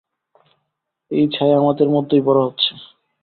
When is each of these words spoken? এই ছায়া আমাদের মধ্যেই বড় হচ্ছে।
এই 1.11 1.25
ছায়া 1.27 1.55
আমাদের 1.57 1.87
মধ্যেই 1.89 2.21
বড় 2.21 2.39
হচ্ছে। 2.45 2.71